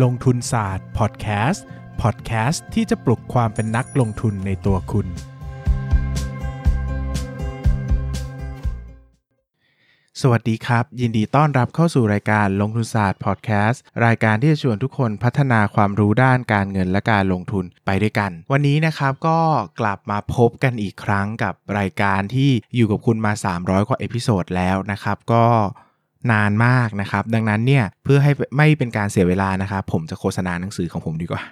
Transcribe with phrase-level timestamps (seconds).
[0.00, 1.64] ลงทุนศาสตร์พอดแคสต์
[2.02, 5.06] พอดแคสต์ที่จะปลุกความเป็นนักลงทุนในตัวคุณ
[10.20, 19.38] สวัสดีครับ ยินดีต้อนรับเข้าสู่รายการลงทุนศาสตร์พอดแคสต์รายการที่จะชวนทุกคนพัฒนาความรู้ด้านการเงินและการลงทุนไปด้วยกัน วันนี้นะครับก็
[19.80, 25.44] กลับมาพบกันอีกครั้งกับรายการที่อยู่กับคุณมา 300 กว่า episode แล้วนะครับก็
[26.32, 31.42] นานมากนะครับ ดังนั้นเนี่ยเพื่อให้ไม่เป็นการเสียเวลานะครับผมจะโฆษณาหนังสือของผมดีกว่า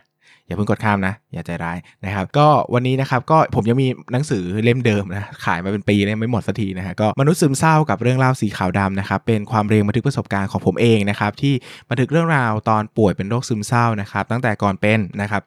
[0.47, 11.55] อย่าเพิ่งกดข้ามนะ อย่าใจร้ายนะครับ ก็วันนี้นะครับก็ผมยังมีหนังสือเล่มเดิมนะขายมาเป็นปีแล้วยังไม่หมดสักทีนะฮะก็มนุษย์ซึมเศร้ากับเรื่องเล่าสีขาวดำนะครับเป็นความเรียงบันทึกประสบการณ์ของผมเองนะครับที่
[11.91, 15.43] บันทึกเรื่องราวตอนป่วยเป็นโรคซึมเศร้านะครับตั้งแต่ก่อนเป็นนะครับ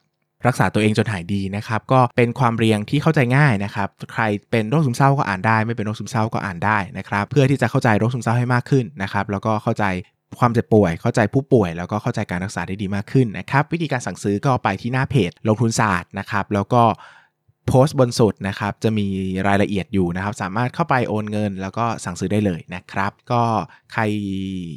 [0.48, 9.86] รักษาตัวเองจนหายดีนะครับ ก็เป็นความเรียงที่เข้าใจง่ายนะครับ ใครเป็นโรคซึมเศร้าก็อ่านได้ ไม่เป็นโรคซึมเศร้าก็อ่านได้นะครับ เพื่อที่จะเข้าใจโรคซึมเศร้าให้มากขึ้นนะครับ แล้วก็เข้าใจ
[10.40, 16.84] ความเจ็บป่วย เข้าใจผู้ป่วย แล้วก็เข้าใจการรักษาได้ดีมากขึ้นนะครับ วิธีการสั่งซื้อก็ไปที่หน้าเพจลงทุนศาสตร์นะครับ แล้วก็
[17.68, 19.08] โพสต์บนสุดนะครับจะมี
[19.48, 23.42] รายละเอียดอยู่นะครับ สามารถเข้าไปโอนเงิน แล้วก็สั่งซื้อได้เลยนะครับ ก็
[23.94, 24.02] ใคร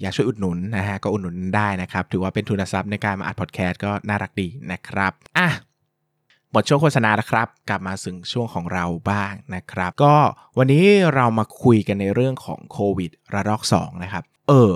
[0.01, 5.49] อยากช่วยอุดหนุนนะฮะก็อุดหนุนได้นะครับ ถือว่าเป็นทุนทรัพย์ในการมาอัดพอดแคสต์ก็น่ารักดีนะครับอะ
[6.51, 10.15] หมดช่วงโฆษณาแล้วครับ กลับมาถึงช่วงของเราบ้างนะครับ ก็
[10.59, 14.73] วันนี้เรามาคุยกันในเรื่องของโควิดระลอก2นะครับ เออ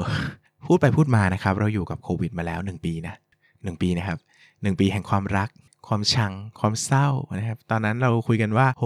[0.66, 3.14] พูดไปพูดมานะครับ เราอยู่กับโควิดมาแล้ว 1 ปีนะ
[3.48, 4.18] 1ปีนะครับ
[4.50, 5.48] 1 ปีแห่งความรัก
[5.88, 8.84] ความชังความเศร้านะครับ ตอนนั้นเราคุยกันว่าโห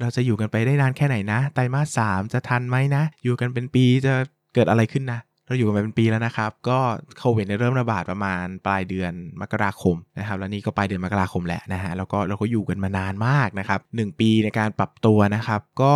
[0.00, 4.14] เราจะอยู่กันไปได้นานแค่ไหนนะไตรมาสสามจะทันไหมนะ อยู่กันเป็นปีจะ
[4.54, 6.78] เกิดอะไรขึ้นนะเราอยู่กันมาเป็นปีแล้วนะครับ ก็
[7.18, 15.94] โควิดเริ่มระบาดประมาณปลายเดือนมกราคมนะครับ แล้วนี่ก็ปลายเดือนมกราคมแหละนะฮะ แล้วก็เราก็อยู่กันมานานมากนะครับหนึ่งปีในการปรับตัวนะครับ ก็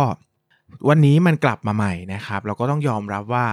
[0.89, 3.45] วันนี้มันกลับมาใหม่นะครับ เราก็ต้องยอมรับว่า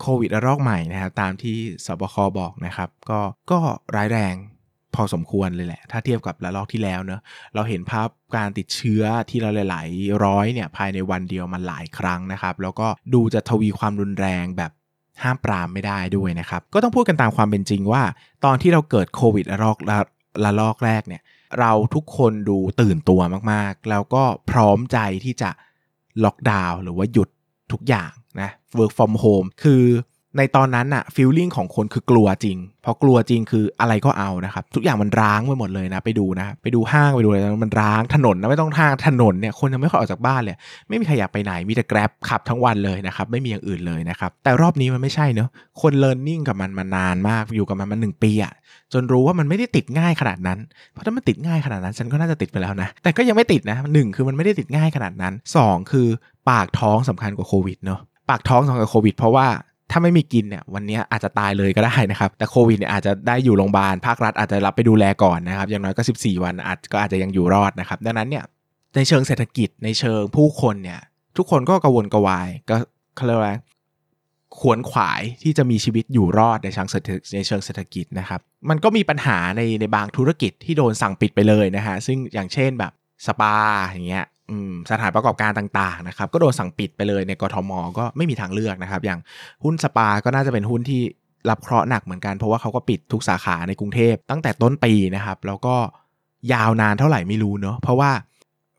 [0.00, 1.56] โควิดระลอกใหม่นะครับ ตามที่
[1.86, 3.58] สบคบอกนะครับ ก็ก็
[3.96, 4.34] ร้ายแรง
[4.96, 7.20] พอสมควรเลยแหละ ถ้าเทียบกับระลอกที่แล้วเนอะ
[7.54, 14.72] เราเห็นภาพการติดเชื้อที่เราหลายๆร้อยเนี่ยภายในวันเดียวมันหลายครั้งนะครับ แล้วก็ดูจะทวีความรุนแรงแบบ
[15.22, 18.02] ห้ามปรามไม่ได้ด้วยนะครับ ก็ต้องพูดกันตามความเป็นจริงว่า
[18.44, 19.98] ตอนที่เราเกิดโควิดระลอกระ
[20.44, 21.22] ระลอกแรกเนี่ย
[21.60, 23.20] เราทุกคนดูตื่นตัว
[23.52, 25.50] มากๆ แล้วก็พร้อมใจที่จะ
[26.24, 27.28] ล็อกดาวน์หรือว่าหยุด
[27.72, 29.82] ทุกอย่างนะ work from home คือ
[30.38, 40.56] ในตอนนั้นอะฟีลลิ่งของคนคือกลัวจริง พอกลัวจริงคืออะไรก็เอานะครับ ทุกอย่างมันร้างไปหมดเลยนะ ไปดูนะ ไปดูห้างไปดูอะไรมันร้างถนนนะไม่ต้องห้างถนนเนี่ยคนยังไม่ค่อยออกจากบ้านเลย
[40.88, 45.48] ไม่มีใครอยากไปไหนมีแต่แกร็บขับทั้งวันเลยนะครับไม่มีอย่างอื่นเลยนะครับแต่รอบนี้มันไม่ใช่เนอะ
[45.80, 48.52] คนเลิร์นนิ่งกับมันมานานมากอยู่กับมันมาหนึ่งปีอะ
[48.92, 50.58] จนรู้ว่ามันไม่ได้ติดง่ายขนาดนั้น
[50.92, 56.06] เพราะถ้ามันติดง่ายขนาดนั้น ฉันก็น่าจะติดไปแล้วนะ แต่ก็ยังไม่ติดนะหนึ่งคือมันไม่ได้ติดง่ายขนาดนั้นสองคือ
[56.50, 59.46] ปากท้องสำคัญกว่าโควิดเนาะปากท้องสำคัญกว่าโควิดเพราะว่า
[59.96, 68.44] ถ้าไม่มีกินเนี่ยวันนี้อาจจะตายเลยก็ได้นะครับ แต่โควิดเนี่ยอาจจะได้อยู่โรงพยาบาลภาครัฐอาจจะรับไปดูแลก่อนนะครับ อย่างน้อยก็ 14 วันอาจก็อาจจะยังอยู่รอดนะครับ ดังนั้นเนี่ย
[68.96, 71.00] ในเชิงเศรษฐกิจในเชิงผู้คนเนี่ย
[71.36, 72.76] ทุกคนก็กระวนกระวาย ก็
[73.16, 73.56] เขาเรียกว่า
[74.58, 76.88] ขวนขวายที่จะมีชีวิตอยู่รอดในเชิง
[77.34, 82.92] ในเชิงเศรษฐกิจนะครับ มันก็มีปัญหาในในบางธุรกิจที่โดนสั่งปิดไปเลยนะฮะซึ่งอย่างเช่นแบบ
[83.26, 83.54] สปา
[83.86, 84.24] อย่างเงี้ย
[84.90, 89.20] สถานประกอบการต่างๆนะครับก็โดนสั่งปิดไปเลยในกทม ก็ไม่มีทางเลือกนะครับ อย่าง
[89.64, 91.02] หุ้นสปาก็น่าจะเป็นหุ้นที่
[91.50, 95.76] รับเคราะห์หนักเหมือนกัน เพราะว่าเขาก็ปิดทุกสาขาในกรุงเทพตั้งแต่ต้นปีนะครับ แล้วก็
[96.52, 98.10] ยาวนานเท่าไหร่ไม่รู้เนาะเพราะว่า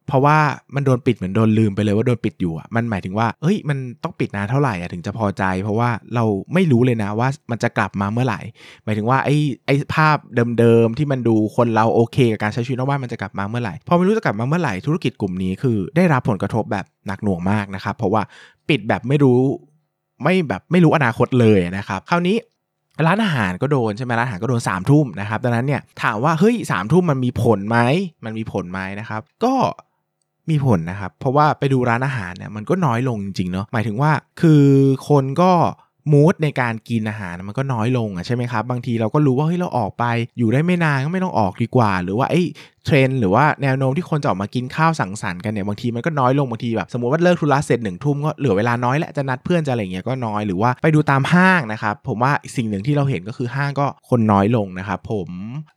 [0.08, 0.38] เพราะว่า
[0.76, 6.24] มันโดนปิดเหมือนโดนลืมไปเลยว่าโดนปิดอยู่อะมันหมายถึงว่าเฮ้ยมันต้องปิดนานเท่าไหร่อะถึงจะพอใจ เพราะว่าเรา
[6.54, 8.40] ไม่รู้เลยนะว่ามันจะกลับมาเมื่อไหร่
[8.84, 10.18] หมายถึงว่าไอ้ไอ้ภาพ
[10.60, 18.22] เดิมๆที่มันดูคนเราโอเคกับการใช้ชีวิตนอกบ้านมันจะกลับมาเมื่อไหร่พอไม่รู้จะกลับมาเมื่อไหร่ธุรกิจกลุ่มนี้คือได้รับผลกระทบแบบหนักหน่วงมากนะครับเพราะว่า
[18.70, 19.40] ปิดแบบไม่รู้
[20.24, 22.38] ไม่แบบไม่รู้อนาคตเลยนะครับคราวนี้
[23.08, 27.78] ร้านอาหารก็โดนใช่ไหมร้านอาหารก็โดน3ามทุ่มนะครับดังนั้นเนี่ยถามว่าเฮ้ยสามทุ่มมันมีผลไหม
[28.26, 29.54] มันมีผลไหมนะครับ ก็
[30.50, 34.12] มีผลนะครับ เพราะว่าไปดูร้านอาหารเนี่ยมันก็น้อยลงจริงๆเนาะหมายถึงว่า
[34.42, 34.64] คือ
[35.10, 35.52] คนก็
[36.12, 40.06] มูดในการกินอาหารมันก็น้อยลงอะใช่ไหมครับ บางทีเราก็รู้ว่าเฮ้ยเราออกไป
[40.38, 42.41] อยู่ได้ไม่นานก็ไม่ต้องออกดีกว่า หรือว่าไอ้
[42.85, 55.29] เทรนหรือว่าแนวโน้มที่คนจะออกมากินข้าวสังสรรค์กันเนี่ยบางทีมันก็น้อยลงบางทีแบบสมมติว่าเลิกธุระเสร็จหนึ่งทุ่มก็เหลือเวลาน้อยแหละจะนัดเพื่อนจะอะไรเงี้ยก็น้อยหรือว่าไปดูตามห้างนะครับผมว่าสิ่งหนึ่งที่เราเห็นก็คือห้างก็คนน้อยลงนะครับผม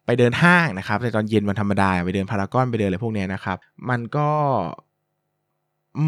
[0.06, 3.56] ไปเดินห้างนะครับในตอนเย็นวันธรรมดาไปเดินพารากอนไปเดินอะไรพวกเนี้ยนะครับ
[3.90, 4.28] มันก็
[5.98, 6.06] อื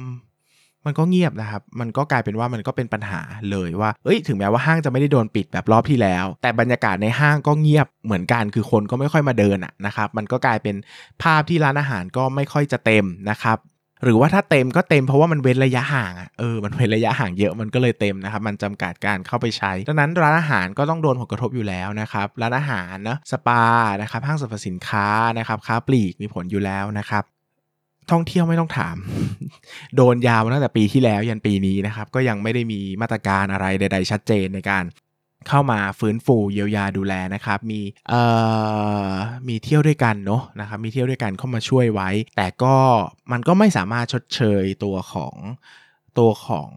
[0.00, 0.04] ม
[0.86, 10.76] มันก็เงียบนะครับ มันก็กลายเป็นว่ามันก็เป็นปัญหาเลยว่า เอ้ย ถึงแม้ว่าห้างจะไม่ได้โดนปิดแบบรอบที่แล้ว แต่บรรยากาศในห้างก็เงียบเหมือนกัน คือคนก็ไม่ค่อยมาเดินอะนะครับ มันก็กลายเป็น
[11.22, 13.58] ภาพที่ร้านอาหารก็ไม่ค่อยจะเต็มนะครับ
[14.04, 23.64] หรือว่าถ้าเต็มก็เต็มเพราะว่ามันเว้นระยะห่างอะเออ มันเว้นระยะห่างเยอะ มันก็เลยเต็มนะครับ มันจำกัดการเข้าไปใช้ ดังนั้นร้านอาหารก็ต้องโดนผลกระทบอยู่แล้วนะครับ ร้านอาหารนะสปา
[24.02, 25.06] นะครับ ห้างสรรพสินค้า
[25.38, 27.24] นะครับ ค้าปลีกมีผลอยู่แล้วนะครับ
[28.12, 28.96] ท่องเที่ยวไม่ต้องถาม
[29.96, 34.84] โดนยาวตั้งแต่ปีที่แล้วยันปีนี้นะครับ ก็ยังไม่ได้มีมาตรการอะไรใด ๆ ชัดเจนในการ
[35.48, 38.22] เข้ามาฟื้นฟูเยียวยาดูแลนะครับ มีเอ่
[39.10, 39.12] อ
[39.48, 42.76] มีเที่ยวด้วยกันเนาะนะครับมีเที่ยวด้วยกันเข้ามาช่วยไว้ แต่ก็
[43.32, 45.36] มันก็ไม่สามารถชดเชยตัวของ
[46.18, 46.70] ตัวของ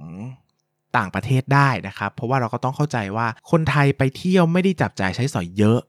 [0.97, 5.80] ต่างประเทศได้นะครับ เพราะว่าเราก็ต้องเข้าใจว่าคนไทยไปเที่ยวไม่ได้จับจ่ายใช้สอยเยอะ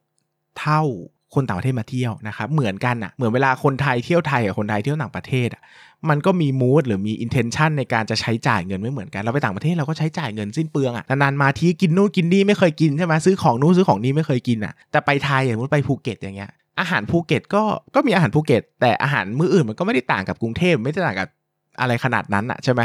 [0.60, 0.82] เท่า
[1.34, 5.62] คนต่างประเทศมาเที่ยวนะครับเหมือนกันอะ่ะเหมือนเวลาคนไทยเที่ยวไทยกับคนไทยเที่ยวต่างประเทศอะ่ะ
[6.08, 16.50] มันก็มี mood หรือมี intention ในการจะใช้จ่ายเงินไม่เหมือนกัน เราไปต่างประเทศเราก็ใช้จ่ายเงินสิ้นเปลืองอะ่ะนานๆมาทีกินนู่นกินนี่ไม่เคยกินใช่ไหมซื้อของนู่นซื้อของนี่ไม่เคยกินอะ่ะแต่ไปไทยอย่างสมมติไปภูเก็ตอย่างเงี้ย
[16.80, 17.62] อาหารภูเก็ตก็
[17.94, 21.28] ก็มีอาหารภูเก็ต แต่อาหารมื้ออื่นมันก็ไม่ได้ต่างกับกรุงเทพไม่ได้ต่างกับ
[21.80, 22.80] อะไรขนาดนั้นอะ่ะใช่ไหม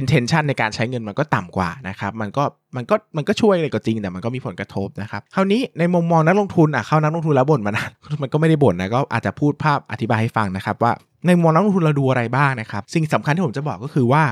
[0.00, 2.44] intention ในการใช้เงินมันก็ต่ำกว่านะครับมันก็
[2.76, 7.90] มันก็มันก็ช่วยเลยก็จริงแต่มันก็มีผลกระทบนะครับคราวนี้ในมุมมองนักลงทุนอะเข้านักลงทุนแล้วบ่นมานาน
[8.22, 10.92] มันก็ไม่ได้บ่นนะก็อาจจะพูดภาพอธิบายให้ฟังนะครับว่า
[11.26, 14.24] ในมุมมองนักลงทุนเราดูอะไรบ้างนะครับสิ่งสำคัญที่ผมจะบอกก็คือว่า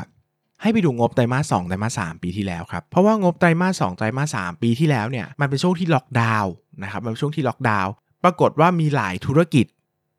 [0.62, 7.92] ให้ไปดูงบไตรมาสสองไตรมาสสามปีที่แล้วครับ เพราะว่างบไตรมาสสองไตรมาสสามปีที่แล้วเนี่ยมันเป็นช่วงที่ล็อกดาวน์นะครับมันเป็นช่วงที่ล็อกดาวน์
[8.24, 9.66] ปรากฏว่ามีหลายธุรกิจ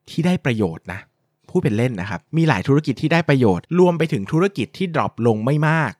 [0.09, 0.99] ที่ได้ประโยชน์นะ
[1.53, 5.91] พูดเป็นเล่นนะครับ มีหลายธุรกิจที่ได้ประโยชน์ รวมไปถึงธุรกิจที่ดรอปลงไม่มาก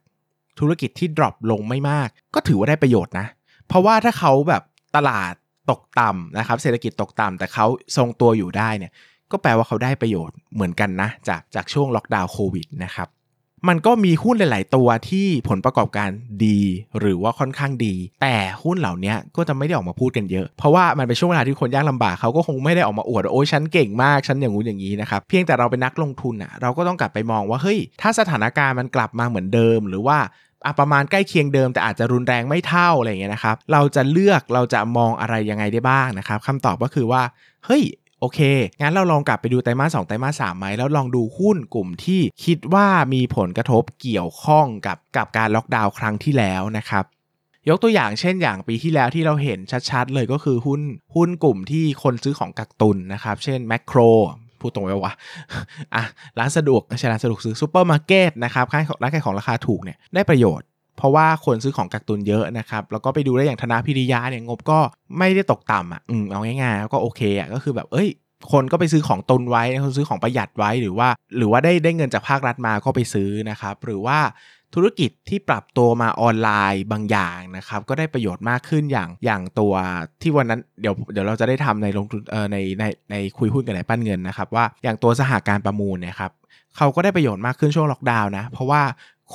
[0.60, 3.28] ธุรกิจที่ดรอปลงไม่มาก ก็ถือว่าได้ประโยชน์นะ
[3.68, 4.64] เพราะว่าถ้าเขาแบบ
[4.96, 5.34] ตลาด
[5.72, 7.66] ตกต่ำนะครับ เศรษฐกิจตกต่ำแต่เขา
[7.98, 8.92] ทรงตัวอยู่ได้เนี่ย
[9.32, 13.08] ก็แปลว่าเขาได้ประโยชน์เหมือนกันนะ จากจากช่วงล็อกดาวน์โควิดนะครับ
[13.70, 16.10] มันก็มีหุ้นหลาย ๆ ตัวที่ผลประกอบการ
[16.46, 16.62] ดี
[17.00, 30.18] หรือว่าค่อนข้างดี แต่หุ้นเหล่านี้ก็จะไม่ได้ออกมาพูดกันเยอะ เพราะว่ามันเป็นช่วงเวลาที่คนยากลำบากเขาก็คงไม่ได้ออกมาอวดโอ้ยฉันเก่งมากฉันอย่างงู้นอย่างนี้นะครับเพียงแต่เราเป็นนักลงทุนอะเราก็ต้องกลับไปมองว่าเฮ้ยถ้าสถานการณ์มันกลับมาเหมือนเดิม หรือว่า
[30.80, 37.22] ประมาณใกล้เคียงเดิมแต่อาจจะรุนแรงไม่เท่าอะไรเงี้ยนะครับ เราจะเลือกเราจะมองอะไรยังไงได้บ้างนะครับคำตอบก็คือว่า
[37.66, 37.84] เฮ้ย
[38.24, 38.42] โอเค
[38.82, 47.04] งั้นเราลองกลับไปดูไตรมาสสองไตรมาสสามไหมแล้วลองดูหุ้นกลุ่มที่คิดว่ามีผลกระทบเกี่ยวข้องกับกับการล็อกดาวน์ครั้งที่แล้วนะครับ
[47.70, 49.60] ยกตัวอย่างเช่นอย่างปีที่แล้วที่เราเห็น
[49.90, 50.82] ชัดๆ เลยก็คือหุ้น
[51.16, 54.00] หุ้นกลุ่มที่คนซื้อของกักตุนนะครับ เช่นแมคโคร
[54.60, 55.14] พูดตรงไว้ว่า
[55.96, 56.04] อะ
[56.40, 60.68] ร้านสะดวกใช่ร้านสะดวกซื้อซูเปอร์มาร์เก็ตนะครับร้านร้านขายของราคาถูกเนี่ยได้ประโยชน์
[60.98, 64.80] เพราะว่าคนซื้อของกักตุนเยอะนะครับแล้วก็ไปดูได้อย่างธนพิริยะเนี่ยงบก็
[65.18, 68.10] ไม่ได้ตกต่ำอะอืมเอาง่ายๆก็โอเคอะก็คือแบบเอ้ย
[68.52, 74.20] คนก็ไปซื้อของตุนไว้คนซื้อของประหยัดไว้หรือว่า หรือว่าได้ได้เงินจากภาครัฐมาก็ไปซื้อนะครับหรือว่า
[74.78, 79.74] ธุรกิจที่ปรับตัวมาออนไลน์บางอย่างนะครับก็ได้ประโยชน์มากขึ้นอย่างอย่างตัว
[80.22, 86.32] ที่วันนั้นเดี๋ยวเดี๋ยวเราจะได้ทำในลงทุนเอ่อในในในคุยหุ้นกันในปั้นเงินนะครับว่าอย่างตัวสหการประมูลเนี่ยครับ
[86.78, 88.82] เขาก็ได้ประโยชน์มากขึ้นช่วงล็อกดาวน์นะเพราะว่า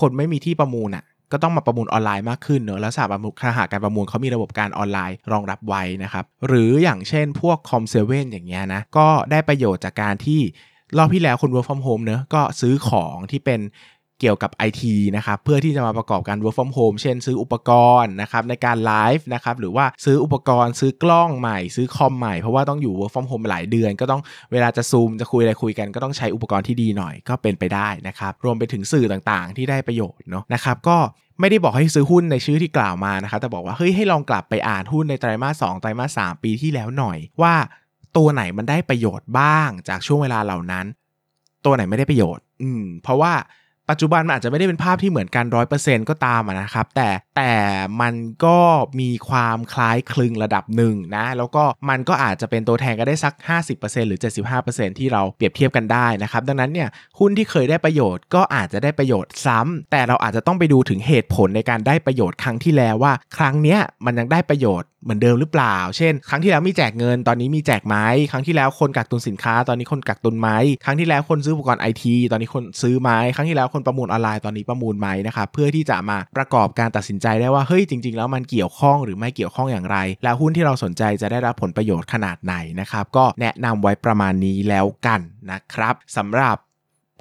[0.01, 10.41] คนไม่มีที่ประมูลอะ ก็ต้องมาประมูลออนไลน์มากขึ้นเนอะแล้วสถาบันสหาการประมูลเขามีระบบการออนไลน์รองรับไว้นะครับ หรืออย่างเช่นพวกคอมเซเว่นอย่างเงี้ยนะ ก็ได้ประโยชน์จากการที่
[10.99, 13.61] รอบที่แล้วคุณ work from home เนอะก็ซื้อของที่เป็น
[14.21, 14.83] เกี่ยวกับ IT
[15.17, 17.71] นะครับเพื่อที่จะมาประกอบการ work from home เช่นซื้ออุปก
[18.03, 24.21] รณ์นะครับในการไลฟ์นะครับหรือว่าซื้ออุปกรณ์ซื้อกล้องใหม่ ซื้อคอมใหม่เพราะว่าต้องอยู่ work from home หลายเดือน ก็ต้อง
[24.53, 30.99] เวลาจะซูมจะคุยอะไรคุยกัน ก็ต้องใช้อุปกรณ์ที่ดีหน่อยก็เป็นไปได้นะครับรวมไปถึงสื่อต่างๆ ที่ได้ประโยชน์เนาะนะครับก็
[31.41, 37.55] ไม่ได้บอกให้ซื้อหุ้นในชื่อที่กล่าวมานะครับแต่บอกว่าเฮ้ยให้ลองกลับไปอ่านหุ้นในไตรมาส2ไตรมาส3ปีที่แล้วหน่อย ว่า
[38.17, 40.87] ตัวไหนมันได้ประโยชน์บ้างจากช่วงเวลาเหล่านั้น
[41.65, 43.33] ตัวไหนไม่ได้ประโยชน์ อืมเพราะว่า
[43.91, 47.53] ปัจจุบันมันอาจจะไม่ได้เป็นภาพที่เหมือนกันร้อยเปอร์เซ็นต์ก็ตามนะครับ แต่แต่
[48.01, 48.15] มัน
[48.45, 48.59] ก็
[49.01, 53.35] มีความคล้ายคลึงระดับหนึ่งนะ แล้วก็มันก็อาจจะเป็นตัวแทนก็ได้สัก
[53.71, 54.21] 50%หรือ
[54.59, 67.97] 75%ที่เราเปรียบเทียบกันได้นะครับ ดังนั้นเนี่ยหุ้นที่เคยได้ประโยชน์ก็อาจจะได้ประโยชน์ซ้ำแต่เราอาจจะต้องไปดูถึงเหตุผลในการได้ประโยชน์ครั้งที่แล้วว่า ครั้งเนี้ยมันยังได้ประโยชน์เหมือนเดิมหรือเปล่า เช่น ครั้งที่แล้วมีแจกเงิน ตอนนี้มีแจกไหม
[68.31, 70.49] ครั้งที่แล้วคนกักตุนสินค้า ตอนนี้คนกักตุนไหม
[70.85, 85.21] ครั้งที่แล้วคนซื้ออุปกรณ์ไอทีตอนนี้คนซื้อไหมครั้งที่แล้วคนประมูลออนไลน์ตอนนี้ประมูลไหมนะครับเพื่อที่จะมาประกอบการตัดสินใจได้ว่าเฮ้ยจริง ๆ แล้วมันเกี่ยวข้องหรือไม่เกี่ยวข้องอย่างไร แล้วหุ้นที่เราสนใจจะได้รับผลประโยชน์ขนาดไหนนะครับก็แนะนำไว้ประมาณนี้แล้วกัน
[85.51, 86.57] นะครับสำหรับ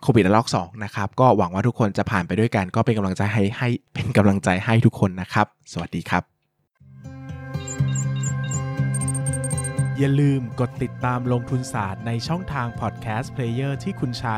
[0.03, 6.23] โควิดระลอก2นะครับก็หวังว่าทุกคนจะผ่านไปด้วยกัน ก็เป็นกำลังใจให้ให้เป็นกำลังใจให้ทุกคนนะครับ สวัสดีครับ
[9.99, 14.37] อย่าลืมกดติดตามลงทุนศาสตร์ในช่องทางพอดแคสต์เพลเยอร์ที่คุณใช้